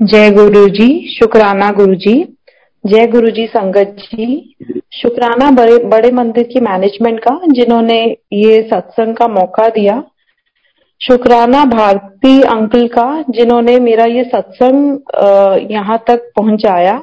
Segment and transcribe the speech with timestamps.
[0.00, 2.12] जय गुरु जी शुक्राना गुरु जी
[2.84, 4.54] जय गुरु जी संगत जी।
[4.92, 7.98] शुक्राना बड़े बड़े मंदिर की मैनेजमेंट का जिन्होंने
[8.34, 10.02] ये सत्संग का मौका दिया।
[11.00, 16.98] शुक्राना भारती अंकल का जिन्होंने मेरा ये सत्संग यहाँ तक पहुँचाया।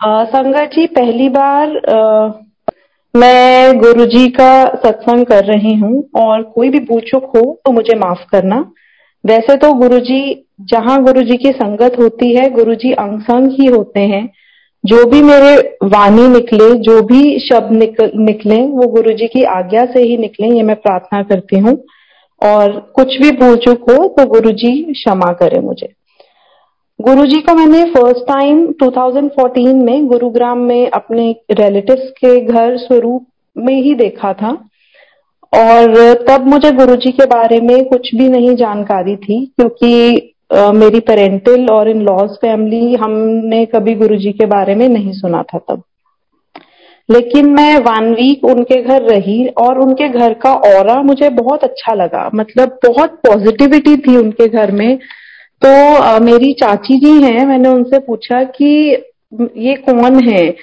[0.00, 2.28] संगत जी पहली बार आ,
[3.14, 7.98] मैं गुरु जी का सत्संग कर रही हूँ और कोई भी चुक हो तो मुझे
[7.98, 8.64] माफ़ करना।
[9.26, 13.50] वैसे तो गुरु जी जहाँ गुरु जी की संगत होती है गुरु जी अंग संग
[13.50, 14.28] ही होते हैं।
[14.84, 19.84] जो भी मेरे वाणी निकले जो भी शब्द निकल, निकले वो गुरु जी की आज्ञा
[19.84, 21.76] से ही निकले ये मैं प्रार्थना करती हूँ।
[22.42, 25.88] और कुछ भी भूल चुक हो तो गुरु जी क्षमा करे मुझे।
[27.00, 33.26] गुरु जी को मैंने फ़र्स्ट टाइम 2014 में गुरुग्राम में अपने रिलेटिव्स के घर स्वरूप
[33.56, 34.52] में ही देखा था।
[35.54, 40.72] और तब मुझे गुरु जी के बारे में कुछ भी नहीं जानकारी थी क्योंकि आ,
[40.72, 45.42] मेरी पेरेंटल और इन लॉज फैमिली हमने कभी गुरु जी के बारे में नहीं सुना
[45.42, 45.82] था तब।
[47.10, 51.94] लेकिन मैं वन वीक उनके घर रही और उनके घर का और मुझे बहुत अच्छा
[51.94, 54.98] लगा। मतलब बहुत पॉजिटिविटी थी उनके घर में।
[55.62, 58.96] तो आ, मेरी चाची जी हैं मैंने उनसे पूछा कि
[59.56, 60.54] ये कौन है?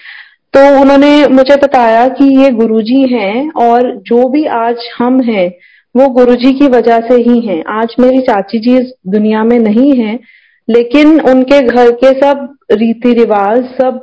[0.53, 5.47] तो उन्होंने मुझे बताया कि ये गुरुजी हैं और जो भी आज हम हैं,
[5.95, 9.91] वो गुरुजी की वजह से ही हैं। आज मेरी चाची जी इस दुनिया में नहीं
[9.93, 10.19] है,
[10.67, 13.99] लेकिन उनके घर के सब रीति रिवाज सब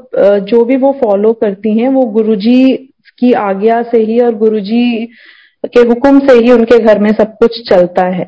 [0.49, 2.75] जो भी वो फॉलो करती हैं, वो गुरुजी
[3.19, 5.07] की आज्ञा से ही और गुरुजी
[5.67, 8.27] के हुक्म से ही उनके घर में सब कुछ चलता है।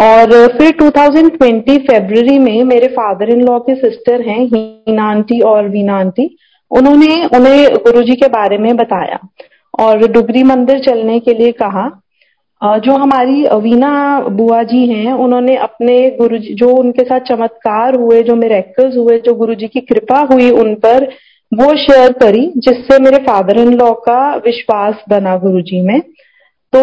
[0.00, 5.68] और फिर 2020 फरवरी में मेरे फादर इन लॉ के सिस्टर हैं, हीना आंटी और
[5.68, 6.36] वीना आंटी।
[6.70, 9.18] उन्होंने उन्हें गुरु जी के बारे में बताया
[9.78, 11.88] और डुगरी मंदिर चलने के लिए कहा।
[12.62, 13.92] जो हमारी वीना
[14.30, 19.18] बुआ जी हैं, उन्होंने अपने गुरु जी जो उनके साथ चमत्कार हुए, जो मेरेकल्स हुए,
[19.18, 21.04] जो गुरु जी की कृपा हुई उन पर,
[21.52, 26.00] वो शेयर करी, जिससे मेरे फादर इन लॉ का विश्वास बना गुरु जी में।
[26.72, 26.80] तो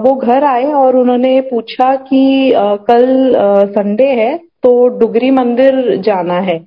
[0.00, 2.52] वो घर आए और उन्होंने पूछा कि
[2.88, 3.32] कल
[3.72, 6.58] संडे है तो डुगरी मंदिर जाना है।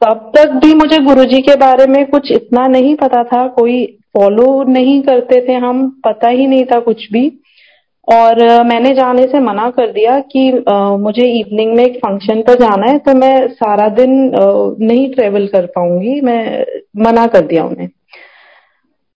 [0.00, 3.84] तब तक भी मुझे गुरुजी के बारे में कुछ इतना नहीं पता था कोई
[4.16, 7.26] फॉलो नहीं करते थे हम पता ही नहीं था कुछ भी।
[8.08, 12.54] और मैंने जाने से मना कर दिया कि आ, मुझे इवनिंग में एक फ़ंक्शन पर
[12.54, 14.44] जाना है तो मैं सारा दिन आ,
[14.86, 16.64] नहीं ट्रेवल कर पाऊँगी मैं
[16.96, 17.88] मना कर दिया उन्हें।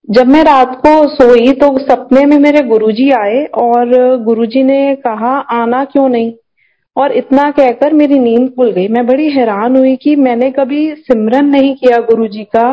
[0.09, 3.91] जब मैं रात को सोई तो सपने में मेरे गुरुजी आए और
[4.25, 6.33] गुरुजी ने कहा आना क्यों नहीं?
[6.98, 11.47] और इतना कहकर मेरी नींद खुल गई। मैं बड़ी हैरान हुई कि मैंने कभी सिमरन
[11.47, 12.70] नहीं किया गुरु जी का।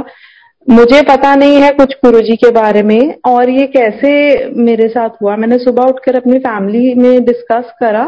[0.67, 4.13] मुझे पता नहीं है कुछ गुरु जी के बारे में और ये कैसे
[4.61, 8.05] मेरे साथ हुआ। मैंने सुबह उठकर अपनी फैमिली में डिस्कस करा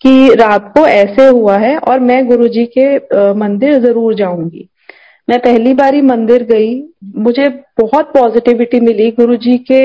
[0.00, 2.86] कि रात को ऐसे हुआ है और मैं गुरु जी के
[3.34, 4.68] मंदिर ज़रूर जाऊँगी।
[5.28, 6.72] मैं पहली बारी मंदिर गई।
[7.18, 7.48] मुझे
[7.80, 9.82] बहुत पॉजिटिविटी मिली। गुरु जी के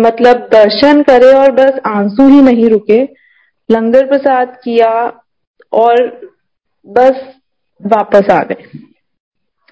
[0.00, 3.02] मतलब दर्शन करे और बस आँसू ही नहीं रुके।
[3.68, 4.90] लंगर प्रसाद किया
[5.72, 6.02] और
[6.86, 7.20] बस
[7.80, 8.80] वापस आ गए।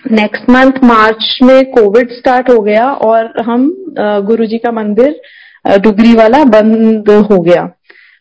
[0.04, 3.69] नेक्स्ट मंथ मार्च में कोविड स्टार्ट हो गया और हम
[4.26, 5.20] गुरु जी का मंदिर
[5.78, 7.69] डुगरी वाला बंद हो गया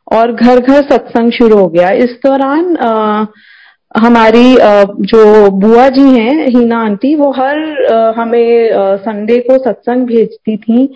[0.07, 2.75] और घर घर सत्संग शुरू हो गया। इस दौरान
[3.95, 4.55] हमारी
[5.03, 10.87] जो बुआ जी हैं, हीना आंटी, वो हर हमें संडे को सत्संग भेजती थी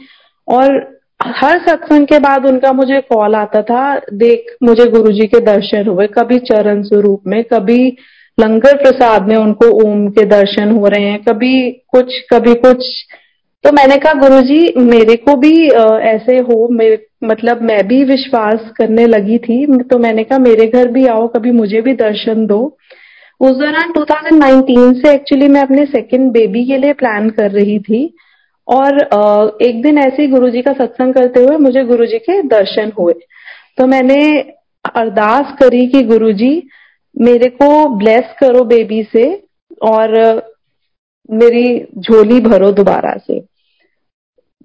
[0.47, 0.95] और
[1.28, 6.08] हर सत्संग के बाद उनका मुझे कॉल आता था। देख, मुझे गुरुजी के दर्शन हुए।
[6.08, 7.97] कभी चरण स्वरूप में, कभी
[8.38, 12.85] लंगर प्रसाद में उनको ओम के दर्शन हो रहे हैं। कभी कुछ कभी कुछ।
[13.64, 15.68] तो मैंने कहा, गुरुजी, मेरे को भी
[16.08, 20.88] ऐसे हो। मेरे मतलब मैं भी विश्वास करने लगी थी। तो मैंने कहा, मेरे घर
[20.88, 22.78] भी आओ, कभी मुझे भी दर्शन दो।
[23.40, 28.16] उस दौरान 2019 से एक्चुअली मैं अपने सेकंड बेबी के लिए प्लान कर रही थी।
[28.68, 29.00] और
[29.62, 33.14] एक दिन ऐसे ही गुरुजी का सत्संग करते हुए मुझे गुरुजी के दर्शन हुए।
[33.78, 34.22] तो मैंने
[34.86, 36.52] अरदास करी कि गुरुजी,
[37.16, 37.68] मेरे को
[37.98, 39.34] ब्लेस करो बेबी से
[39.85, 40.14] और
[41.29, 41.67] मेरी
[42.00, 43.44] झोली भरो दोबारा से।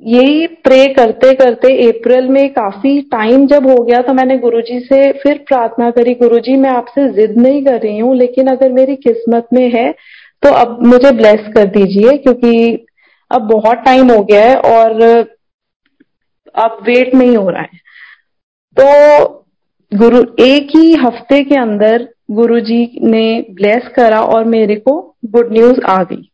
[0.03, 5.01] यही प्रे करते करते अप्रैल में काफ़ी टाइम जब हो गया तो मैंने गुरुजी से
[5.15, 9.49] फिर प्रार्थना करी, गुरुजी, मैं आपसे जिद नहीं कर रही हूँ, लेकिन अगर मेरी किस्मत
[9.53, 9.91] में है
[10.43, 12.87] तो अब मुझे ब्लेस कर दीजिए, क्योंकि
[13.31, 15.03] अब बहुत टाइम हो गया है और
[16.55, 17.79] अब वेट नहीं हो रहा है।
[18.77, 19.45] तो
[19.93, 25.81] गुरु, एक ही हफ़्ते के अंदर गुरुजी ने ब्लेस करा और मेरे को गुड न्यूज़
[25.81, 26.31] आ गई।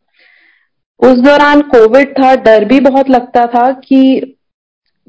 [1.01, 4.37] उस दौरान कोविड था, डर भी बहुत लगता था कि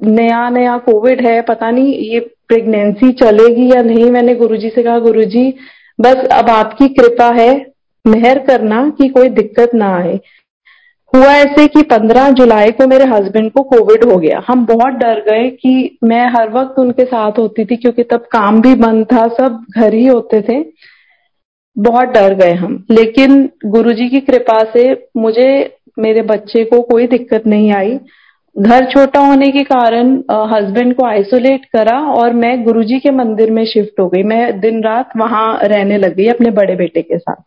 [0.04, 5.00] नया नया कोविड है, पता नहीं ये प्रेगनेंसी चलेगी या नहीं। मैंने गुरुजी से कहा
[5.00, 5.54] गुरुजी
[6.02, 7.72] बस अब आपकी कृपा है,
[8.06, 10.20] मेहर करना कि कोई दिक्कत ना आए।
[11.16, 15.20] हुआ ऐसे कि 15 जुलाई को मेरे हस्बैंड को कोविड हो गया। हम बहुत डर
[15.20, 19.28] गए कि मैं हर वक्त उनके साथ होती थी क्योंकि तब काम भी बंद था,
[19.28, 20.66] सब घर ही होते थे।
[21.78, 27.48] बहुत डर गए हम। लेकिन गुरुजी की कृपा से मुझे, मेरे बच्चे को कोई दिक्कत
[27.48, 28.00] नहीं आई।
[28.58, 33.66] घर छोटा होने के कारण हस्बैंड को आइसोलेट करा और मैं गुरुजी के मंदिर में
[33.66, 37.44] शिफ्ट हो गई। मैं दिन रात वहाँ रहने लग गई अपने बड़े बेटे के साथ।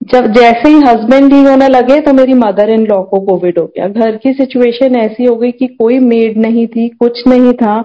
[0.00, 3.64] जब जैसे ही हस्बैंड ही होने लगे तो मेरी मदर इन लॉ को कोविड हो
[3.66, 7.84] गया। घर की सिचुएशन ऐसी हो गई कि कोई मेड नहीं थी, कुछ नहीं था।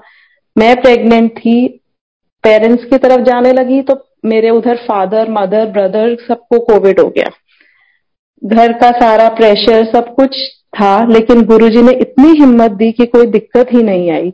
[0.56, 1.68] मैं प्रेग्नेंट थी
[2.44, 7.30] पेरेंट्स की तरफ़ जाने लगी तो मेरे उधर फादर मदर ब्रदर सबको कोविड हो गया।
[8.42, 10.38] घर का सारा प्रेशर सब कुछ
[10.74, 14.34] था, लेकिन गुरुजी ने इतनी हिम्मत दी कि कोई दिक्कत ही नहीं आई।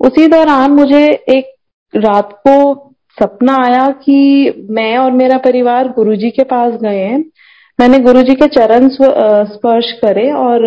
[0.00, 1.54] उसी दौरान मुझे एक
[1.94, 2.74] रात को
[3.18, 7.18] सपना आया कि मैं और मेरा परिवार गुरुजी के पास गए हैं।
[7.78, 10.66] मैंने गुरुजी के चरण स्पर्श करे और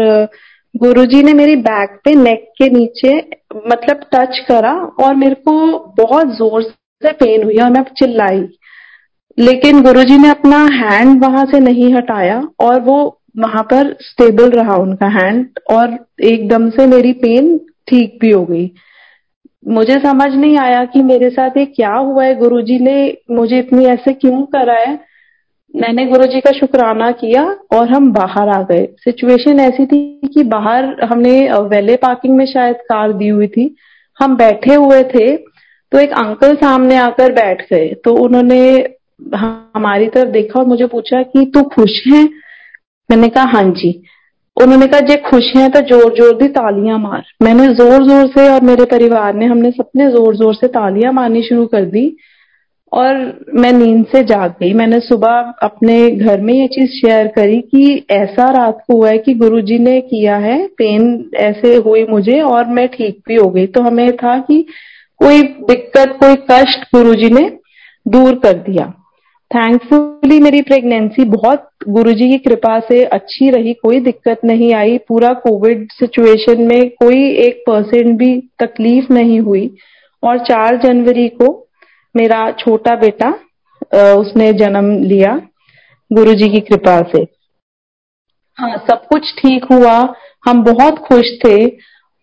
[0.76, 3.18] गुरुजी ने मेरी बैक पे नेक के नीचे
[3.68, 4.74] मतलब टच करा
[5.04, 5.56] और मेरे को
[5.98, 8.42] बहुत ज़ोर से पेन हुई और मैं चिल्लाई।
[9.38, 12.98] लेकिन गुरुजी ने अपना हैंड वहाँ से नहीं हटाया और वो
[13.40, 17.58] वहाँ पर स्टेबल रहा उनका हैंड और एकदम से मेरी पेन
[17.90, 18.66] ठीक भी हो गई।
[19.64, 22.96] मुझे समझ नहीं आया कि मेरे साथ ये क्या हुआ है। गुरुजी ने
[23.32, 24.94] मुझे इतनी ऐसे क्यों करा है?
[25.74, 30.00] मैंने गुरुजी का शुक्राना किया और हम बाहर आ गए। सिचुएशन ऐसी थी
[30.34, 31.32] कि बाहर हमने
[31.66, 33.76] वेले पार्किंग में शायद कार दी हुई थी।
[34.20, 35.36] हम बैठे हुए थे
[35.92, 38.60] तो एक अंकल सामने आकर बैठ गए। तो उन्होंने
[39.36, 42.24] हमारी तरफ़ देखा और मुझे पूछा कि तू खुश है?
[43.10, 43.92] मैंने कहा हाँ जी।
[44.60, 48.48] उन्होंने कहा, जे खुश हैं तो ज़ोर ज़ोर दी तालियाँ मार। मैंने ज़ोर ज़ोर से
[48.50, 52.06] और मेरे परिवार ने, हमने सबने ज़ोर ज़ोर से तालियाँ मारनी शुरू कर दी
[52.92, 53.16] और
[53.56, 58.06] मैं नींद से जाग गई। मैंने सुबह अपने घर में ये चीज़ शेयर करी कि
[58.12, 62.68] ऐसा रात को हुआ है कि गुरुजी ने किया है, पेन ऐसे हुई मुझे और
[62.70, 64.62] मैं ठीक भी हो गई। तो हमें था कि
[65.20, 67.50] कोई दिक्कत, कोई कष्ट गुरुजी ने
[68.06, 68.94] दूर कर दिया।
[69.52, 75.30] थैंकफुली मेरी प्रेगनेंसी बहुत गुरुजी की कृपा से अच्छी रही, कोई दिक्कत नहीं आई। पूरा
[75.40, 78.30] कोविड सिचुएशन में कोई एक परसेंट भी
[78.60, 79.70] तकलीफ़ नहीं हुई।
[80.24, 81.48] और 4 जनवरी को
[82.16, 83.30] मेरा छोटा बेटा
[84.14, 85.34] उसने जन्म लिया
[86.12, 87.22] गुरुजी की कृपा से।
[88.58, 89.98] हाँ सब कुछ ठीक हुआ।
[90.46, 91.66] हम बहुत खुश थे।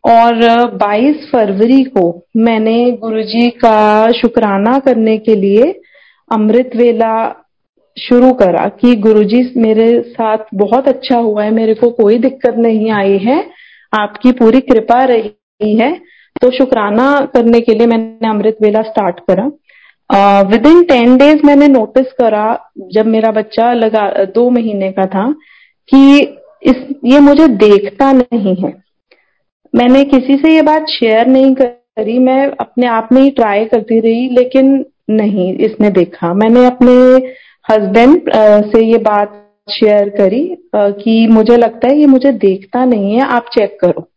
[0.05, 0.34] और
[0.76, 2.05] 22 फरवरी को
[2.37, 5.73] मैंने गुरुजी का शुक्राना करने के लिए
[6.31, 7.17] अमृत वेला
[7.96, 12.90] शुरू करा कि गुरुजी मेरे साथ बहुत अच्छा हुआ है, मेरे को कोई दिक्कत नहीं
[12.93, 13.38] आई है,
[13.93, 15.93] आपकी पूरी कृपा रही है।
[16.43, 19.44] तो शुक्राना करने के लिए मैंने अमृत वेला स्टार्ट करा।
[20.43, 25.31] विद इन टेन डेज़ मैंने नोटिस करा, जब मेरा बच्चा लगा, दो महीने का था,
[25.88, 26.19] कि
[26.62, 28.73] इस, ये मुझे देखता नहीं है।
[29.75, 34.00] मैंने किसी से ये बात शेयर नहीं करी, मैं अपने आप में ही ट्राई करती
[34.00, 36.93] रही, लेकिन नहीं, इसने देखा। मैंने अपने
[37.64, 38.31] हस्बैंड
[38.67, 40.44] से ये बात शेयर करी
[40.75, 44.08] कि मुझे लगता है ये मुझे देखता नहीं है, आप चेक करो।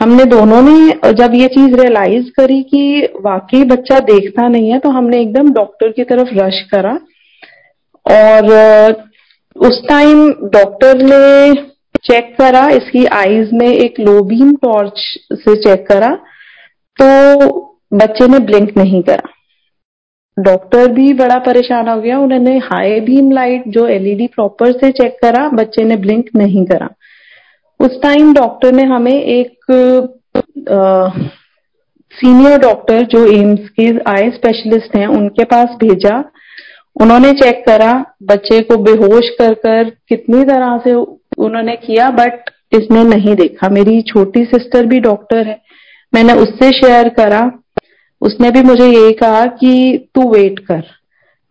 [0.00, 4.90] हमने दोनों ने जब ये चीज़ रियलाइज़ करी कि वाकई बच्चा देखता नहीं है तो
[4.90, 6.98] हमने एकदम डॉक्टर की तरफ़ रश करा।
[8.06, 9.04] और
[9.56, 11.54] उस टाइम डॉक्टर ने
[12.04, 15.00] चेक करा, इसकी आईज में एक लो बीम टॉर्च
[15.34, 16.14] से चेक करा
[16.98, 17.06] तो
[17.94, 19.32] बच्चे ने ब्लिंक नहीं करा।
[20.38, 25.16] डॉक्टर भी बड़ा परेशान हो गया। उन्होंने हाई बीम लाइट जो एलईडी प्रॉपर से चेक
[25.22, 26.88] करा, बच्चे ने ब्लिंक नहीं करा।
[27.80, 29.54] उस टाइम डॉक्टर ने हमें एक
[32.12, 36.18] सीनियर डॉक्टर जो एम्स के आई स्पेशलिस्ट हैं, उनके पास भेजा।
[36.96, 43.02] उन्होंने चेक करा, बच्चे को बेहोश कर कर कितनी तरह से उन्होंने किया, बट इसने
[43.04, 45.60] नहीं देखा। मेरी छोटी सिस्टर भी डॉक्टर है।
[46.12, 47.40] मैंने उससे शेयर करा।
[48.22, 50.82] उसने भी मुझे यही कहा कि तू वेट कर।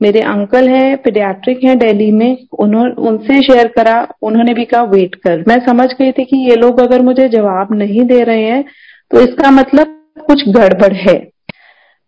[0.01, 5.43] मेरे अंकल हैं पीडियाट्रिक हैं दिल्ली में उनसे शेयर करा। उन्होंने भी कहा वेट कर।
[5.47, 8.63] मैं समझ गई थी कि ये लोग अगर मुझे जवाब नहीं दे रहे हैं
[9.11, 9.95] तो इसका मतलब
[10.27, 11.17] कुछ गड़बड़ है।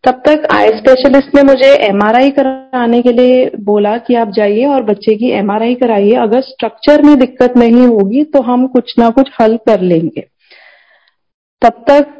[0.04, 4.84] तब तक आई स्पेशलिस्ट ने मुझे एमआरआई कराने के लिए बोला कि आप जाइए और
[4.84, 9.30] बच्चे की एमआरआई कराइए। अगर स्ट्रक्चर में दिक्कत नहीं होगी तो हम कुछ ना कुछ
[9.42, 10.28] हल कर लेंगे।
[11.62, 12.16] तब तक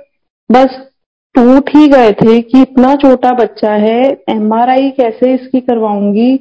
[0.50, 0.80] बस
[1.38, 6.40] टूट ही गए थे कि इतना छोटा बच्चा है एमआरआई कैसे इसकी करवाऊँगी?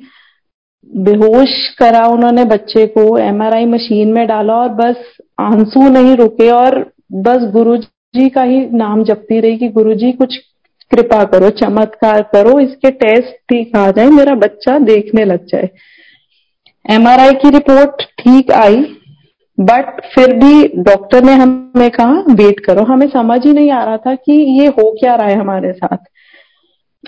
[0.91, 4.97] बेहोश करा उन्होंने बच्चे को एमआरआई मशीन में डाला और बस
[5.41, 6.79] आँसू नहीं रुके और
[7.13, 10.37] बस गुरुजी का ही नाम जपती रही कि गुरुजी कुछ
[10.91, 15.69] कृपा करो, चमत्कार करो, इसके टेस्ट ठीक आ जाए, मेरा बच्चा देखने लग जाए।
[16.91, 18.85] एमआरआई की रिपोर्ट ठीक आई।
[19.61, 23.97] बट फिर भी डॉक्टर ने हमें कहा वेट करो। हमें समझ ही नहीं आ रहा
[23.97, 25.97] था कि ये हो क्या रहा है हमारे साथ।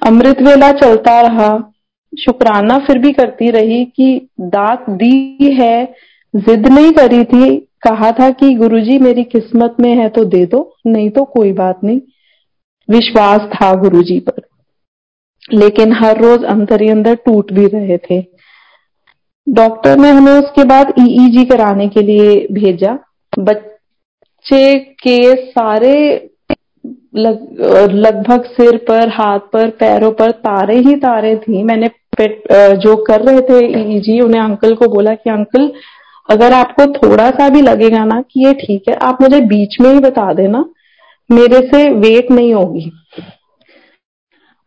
[0.06, 1.72] अमृत वेला चलता रहा।
[2.18, 5.94] शुक्राना फिर भी करती रही कि दात दी है,
[6.36, 10.74] जिद नहीं करी थी। कहा था कि गुरुजी, मेरी किस्मत में है तो दे दो,
[10.86, 12.00] नहीं तो कोई बात नहीं।
[12.90, 14.42] विश्वास था गुरुजी पर।
[15.54, 18.26] लेकिन हर रोज अंदर ही अंदर टूट भी रहे थे।
[19.48, 22.98] डॉक्टर ने हमें उसके बाद ईईजी e कराने के लिए भेजा।
[23.32, 25.94] बच्चे के सारे
[27.16, 27.38] लग,
[27.94, 31.90] लगभग सिर पर हाथ पर पैरों पर तारे ही तारे थी। मैंने
[32.76, 35.70] जो कर रहे थे ईईजी e उन्हें अंकल को बोला कि अंकल
[36.28, 39.92] अगर आपको थोड़ा सा भी लगेगा ना कि ये ठीक है आप मुझे बीच में
[39.92, 40.64] ही बता देना
[41.30, 42.90] मेरे से वेट नहीं होगी।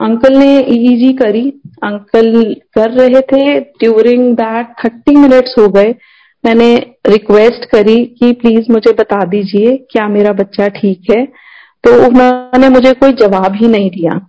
[0.02, 5.96] अंकल ने ईईजी e करी। अंकल कर रहे थे। ड्यूरिंग दैट थर्टी मिनट्स हो गए।
[6.44, 6.76] मैंने
[7.08, 11.26] रिक्वेस्ट करी कि प्लीज़ मुझे बता दीजिए क्या मेरा बच्चा ठीक है।
[11.84, 14.20] तो उन्होंने मुझे कोई जवाब ही नहीं दिया।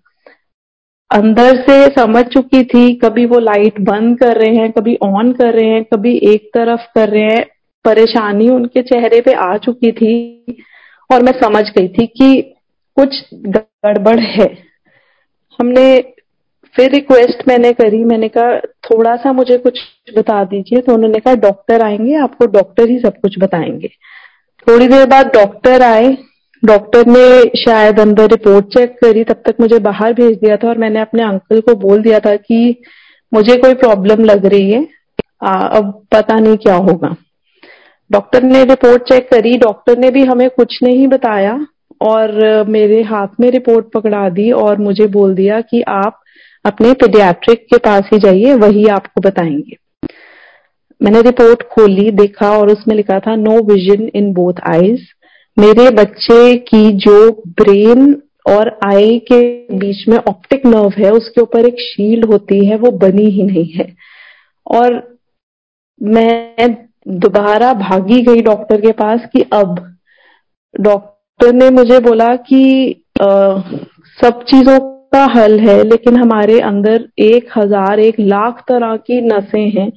[1.11, 5.55] अंदर से समझ चुकी थी, कभी वो लाइट बंद कर रहे हैं, कभी ऑन कर
[5.55, 7.45] रहे हैं, कभी एक तरफ़ कर रहे हैं।
[7.85, 10.57] परेशानी उनके चेहरे पे आ चुकी थी
[11.11, 12.41] और मैं समझ गई थी कि
[12.97, 14.72] कुछ गड़बड़ है।
[15.61, 15.85] हमने
[16.75, 19.81] फिर रिक्वेस्ट मैंने करी मैंने कहा थोड़ा सा मुझे कुछ
[20.17, 23.89] बता दीजिए। तो उन्होंने कहा डॉक्टर आएँगे आपको डॉक्टर ही सब कुछ बताएँगे।
[24.67, 26.17] थोड़ी देर बाद डॉक्टर आए
[26.63, 30.79] डॉक्टर ने शायद अंदर रिपोर्ट चेक करी तब तक मुझे बाहर भेज दिया था और
[30.79, 32.83] मैंने अपने अंकल को बोल दिया था कि
[33.35, 34.87] मुझे कोई प्रॉब्लम लग रही है
[35.45, 37.15] आ, अब पता नहीं क्या होगा।
[38.11, 41.67] डॉक्टर ने रिपोर्ट चेक करी डॉक्टर ने भी हमें कुछ नहीं बताया।
[42.03, 46.21] और मेरे हाथ में रिपोर्ट पकड़ा दी और मुझे बोल दिया कि आप
[46.65, 49.77] अपने पीडियाट्रिक के पास ही जाइए, वही आपको बताएँगे।
[51.01, 55.07] मैंने रिपोर्ट खोली, देखा और उसमें लिखा था no vision in both eyes
[55.57, 59.41] मेरे बच्चे की जो ब्रेन और आई के
[59.77, 63.73] बीच में ऑप्टिक नर्व है, उसके ऊपर एक शील्ड होती है, वो बनी ही नहीं
[63.73, 63.95] है।
[64.67, 65.17] और
[66.03, 66.55] मैं
[67.09, 69.97] दोबारा भागी गई डॉक्टर के पास कि अब
[70.81, 71.12] डॉक्टर
[71.43, 72.65] डॉक्टर ने मुझे बोला कि
[73.21, 73.27] आ,
[74.19, 74.79] सब चीज़ों
[75.13, 79.91] का हल है लेकिन हमारे अंदर एक हज़ार एक लाख तरह की नसें हैं।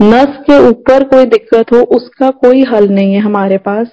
[0.00, 3.86] नस के ऊपर कोई दिक्कत हो उसका कोई हल नहीं है हमारे पास।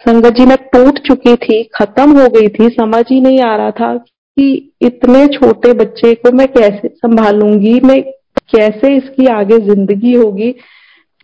[0.00, 3.70] संगत जी मैं टूट चुकी थी खत्म हो गई थी समझ ही नहीं आ रहा
[3.72, 4.48] था कि
[4.82, 8.02] इतने छोटे बच्चे को मैं कैसे संभालूँगी मैं
[8.50, 10.54] कैसे इसकी आगे ज़िंदगी होगी।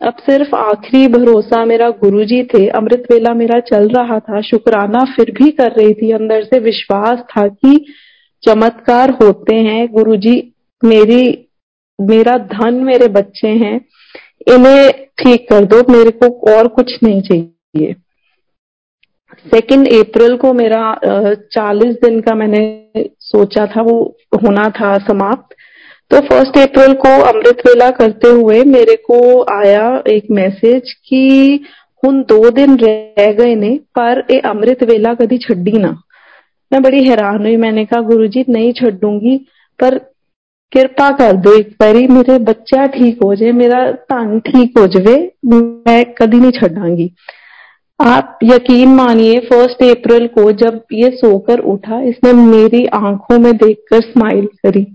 [0.01, 5.31] अब सिर्फ़ आखिरी भरोसा मेरा गुरुजी थे, अमृत वेला मेरा चल रहा था, शुक्राना फिर
[5.31, 7.85] भी कर रही थी, अंदर से विश्वास था कि
[8.43, 10.53] चमत्कार होते हैं, गुरुजी
[10.83, 11.47] मेरी,
[12.01, 13.75] मेरा धन मेरे बच्चे हैं,
[14.55, 17.95] इन्हें ठीक कर दो, मेरे को और कुछ नहीं चाहिए।
[19.45, 20.99] सेकेंड अप्रैल को मेरा
[21.53, 25.50] चालीस दिन का मैंने सोचा था, वो होना था समाप्त।
[26.11, 29.19] तो फ़र्स्ट अप्रैल को अमृत वेला करते हुए मेरे को
[29.53, 31.63] आया एक मैसेज कि
[32.03, 35.91] हूँ दो दिन रह गए ने, पर ए अमृत वेला कभी छड़ी ना।
[36.71, 39.37] मैं बड़ी हैरान हुई, मैंने कहा गुरु जी नहीं छूँगी
[39.79, 39.97] पर
[40.71, 45.29] कृपा कर दो एक बारी, मेरे बच्चा ठीक हो जाए, मेरा धन ठीक हो जाए
[45.45, 47.11] मैं कभी नहीं छांगी
[47.99, 54.01] आप यकीन मानिए फ़र्स्ट अप्रैल को जब ये सोकर उठा, इसने मेरी आँखों में देखकर
[54.01, 54.85] स्माइल करी।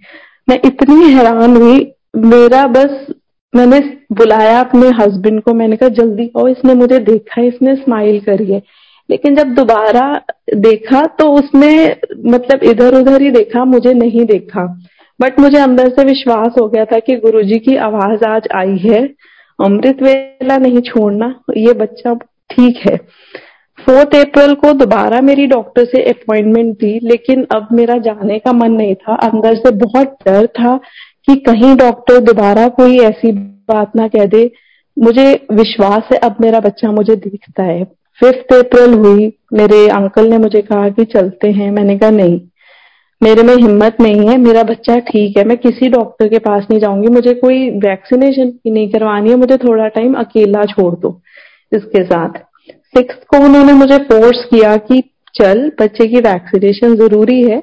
[0.48, 3.06] मैं इतनी हैरान हुई। मेरा बस,
[3.56, 3.78] मैंने
[4.12, 8.62] बुलाया अपने हस्बैंड को। मैंने कहा, जल्दी आओ, इसने मुझे देखा, इसने स्माइल करी है।
[9.10, 10.20] लेकिन जब दोबारा
[10.56, 14.64] देखा तो उसने मतलब इधर उधर ही देखा, मुझे नहीं देखा।
[15.20, 19.14] बट मुझे अंदर से विश्वास हो गया था कि गुरुजी की आवाज़ आज आई है।
[19.64, 22.14] अमृत वेला नहीं छोड़ना, ये बच्चा
[22.50, 22.95] ठीक है।
[23.86, 28.72] फोर्थ अप्रैल को दोबारा मेरी डॉक्टर से अपॉइंटमेंट थी, लेकिन अब मेरा जाने का मन
[28.72, 30.76] नहीं था। अंदर से बहुत डर था
[31.26, 33.32] कि कहीं डॉक्टर दोबारा कोई ऐसी
[33.68, 34.50] बात ना कह दे।
[34.98, 37.84] मुझे विश्वास है, अब मेरा बच्चा मुझे दिखता है।
[38.18, 42.40] फिफ्थ अप्रैल हुई, मेरे अंकल ने मुझे कहा कि चलते हैं। मैंने कहा, नहीं,
[43.22, 46.80] मेरे में हिम्मत नहीं है, मेरा बच्चा ठीक है, मैं किसी डॉक्टर के पास नहीं
[46.80, 51.20] जाऊँगी, मुझे कोई वैक्सीनेशन नहीं करवानी है, मुझे थोड़ा टाइम अकेला छोड़ दो
[51.72, 52.42] इसके साथ।
[52.96, 55.00] सिक्स को उन्होंने मुझे फोर्स किया कि
[55.34, 57.62] चल, बच्चे की वैक्सीनेशन ज़रूरी है।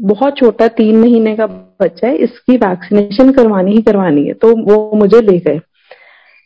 [0.00, 4.96] बहुत छोटा तीन महीने का बच्चा है, इसकी वैक्सीनेशन करवानी ही करवानी है तो वो
[4.96, 5.58] मुझे ले गए।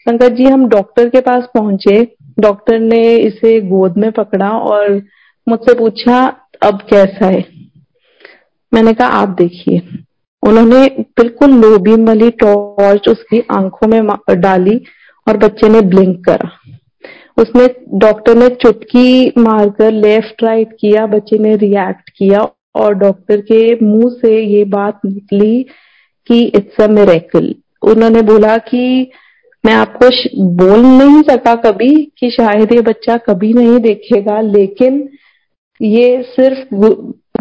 [0.07, 2.02] संकट जी, हम डॉक्टर के पास पहुँचे।
[2.40, 5.00] डॉक्टर ने इसे गोद में पकड़ा और
[5.47, 6.19] मुझसे पूछा,
[6.62, 7.45] अब कैसा है?
[8.73, 9.81] मैंने कहा, आप देखिए।
[10.43, 10.87] उन्होंने
[11.19, 14.81] बिल्कुल लोबीम वाली टॉर्च उसकी आँखों में डाली
[15.26, 16.50] और बच्चे ने ब्लिंक करा।
[17.37, 17.66] उसने
[17.99, 22.40] डॉक्टर ने चुटकी मारकर लेफ़्ट राइट किया, बच्चे ने रिएक्ट किया
[22.75, 25.62] और डॉक्टर के मुँह से ये बात निकली
[26.31, 29.11] कि इट्स अ मेरेकल उन्होंने बोला कि
[29.64, 30.09] मैं आपको
[30.57, 35.09] बोल नहीं सका कभी कि शायद ये बच्चा कभी नहीं देखेगा, लेकिन
[35.81, 36.75] ये सिर्फ़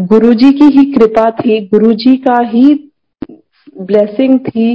[0.03, 2.73] गुरुजी की ही कृपा थी, गुरुजी का ही
[3.75, 4.73] ब्लेसिंग थी,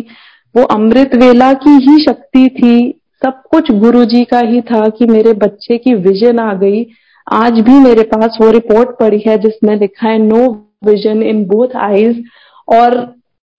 [0.55, 5.33] वो अमृत वेला की ही शक्ति थी सब कुछ गुरुजी का ही था कि मेरे
[5.37, 6.85] बच्चे की विजन आ गई।
[7.27, 10.47] आज भी मेरे पास वो रिपोर्ट पड़ी है जिसमें लिखा है no
[10.85, 12.23] vision in both eyes
[12.69, 12.97] और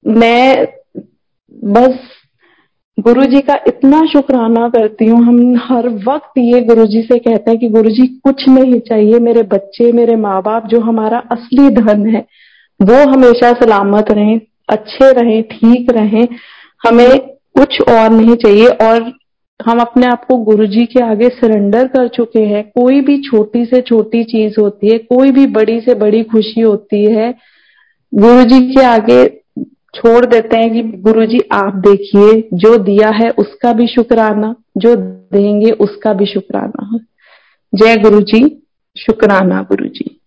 [0.06, 0.68] मैं
[1.74, 2.00] बस
[2.98, 7.52] गुरु जी का इतना शुक्राना करती हूँ। हम हर वक्त ये गुरु जी से कहते
[7.52, 11.70] हैं कि गुरु जी कुछ नहीं चाहिए मेरे बच्चे, मेरे माँ बाप जो हमारा असली
[11.72, 12.26] धन है।
[12.80, 14.40] वो हमेशा सलामत रहें,
[14.70, 16.28] अच्छे रहें, ठीक रहें।
[16.82, 17.18] हमें
[17.58, 19.12] कुछ और नहीं चाहिए और
[19.66, 23.66] हम अपने आप को गुरु जी के आगे सरेंडर कर चुके हैं। कोई भी छोटी
[23.66, 27.34] से छोटी चीज़ होती है, कोई भी बड़ी से बड़ी खुशी होती है
[28.14, 29.26] गुरु जी के आगे
[29.96, 34.96] छोड़ देते हैं कि गुरु जी आप देखिए, जो दिया है उसका भी शुक्राना, जो
[34.96, 37.00] देंगे उसका भी शुक्राना।
[37.74, 38.44] जय गुरु जी
[38.98, 40.18] शुक्राना गुरु जी